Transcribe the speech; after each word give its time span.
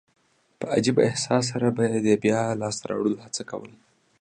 په 0.59 0.65
عجبه 0.75 1.01
احساس 1.09 1.43
سره 1.51 1.67
به 1.75 1.83
دي 1.89 1.93
يي 1.95 2.01
د 2.05 2.09
بیا 2.23 2.41
لاسته 2.61 2.83
راوړلو 2.89 3.17
هڅه 3.25 3.41
کول. 3.49 3.71